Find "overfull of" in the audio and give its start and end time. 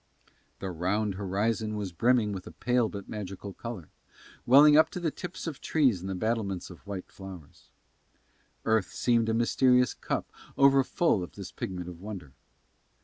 10.57-11.33